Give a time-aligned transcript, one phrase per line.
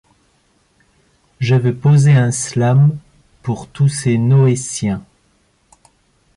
[1.39, 2.97] Je veux poser un slam,
[3.43, 5.05] pour tous ces Noétiens.